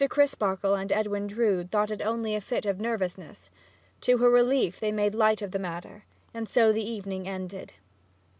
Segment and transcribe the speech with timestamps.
[0.09, 3.51] Crisparkle and Edwin Drood thought it only a fit of nervousness.
[4.01, 7.73] To her relief, they made light of the matter, and so the evening ended.